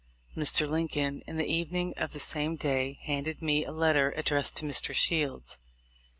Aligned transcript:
Mr. 0.35 0.67
Lincoln, 0.67 1.21
in 1.27 1.37
the 1.37 1.45
evening 1.45 1.93
of 1.95 2.11
the 2.11 2.19
same 2.19 2.55
day, 2.55 2.97
handed 3.03 3.39
me 3.39 3.63
a 3.63 3.71
letter 3.71 4.11
addressed 4.17 4.55
to 4.55 4.65
Mr. 4.65 4.95
Shields. 4.95 5.59